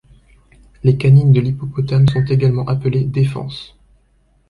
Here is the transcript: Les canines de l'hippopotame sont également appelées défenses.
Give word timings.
Les 0.83 0.97
canines 0.97 1.31
de 1.31 1.39
l'hippopotame 1.39 2.07
sont 2.09 2.25
également 2.25 2.67
appelées 2.67 3.03
défenses. 3.05 3.77